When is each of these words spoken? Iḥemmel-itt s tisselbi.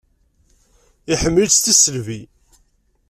Iḥemmel-itt 1.13 1.55
s 1.61 1.63
tisselbi. 1.65 2.21